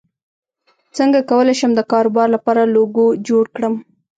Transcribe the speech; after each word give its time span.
څنګه 0.97 1.19
کولی 1.31 1.53
شم 1.59 1.71
د 1.75 1.81
کاروبار 1.91 2.27
لپاره 2.35 2.71
لوګو 2.75 3.05
جوړ 3.27 3.43
کړم 3.55 3.73